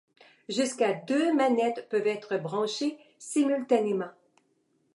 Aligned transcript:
Jusqu'à 0.49 0.93
deux 0.93 1.31
manettes 1.35 1.87
peuvent 1.89 2.07
être 2.07 2.37
branchées 2.37 2.97
simultanément. 3.19 4.09